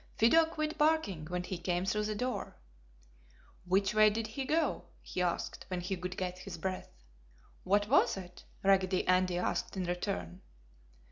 Fido 0.17 0.45
quit 0.45 0.79
barking 0.79 1.25
when 1.27 1.43
he 1.43 1.59
came 1.59 1.85
through 1.85 2.05
the 2.05 2.15
door. 2.15 2.55
"Which 3.65 3.93
way 3.93 4.09
did 4.09 4.25
he 4.25 4.45
go?" 4.45 4.85
he 4.99 5.21
asked, 5.21 5.65
when 5.67 5.79
he 5.81 5.95
could 5.95 6.17
get 6.17 6.39
his 6.39 6.57
breath. 6.57 6.89
"What 7.63 7.87
was 7.87 8.17
it?" 8.17 8.43
Raggedy 8.63 9.05
Andy 9.07 9.37
asked 9.37 9.77
in 9.77 9.83
return. 9.83 10.41